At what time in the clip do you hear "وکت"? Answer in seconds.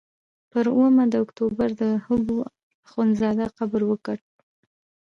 3.91-4.21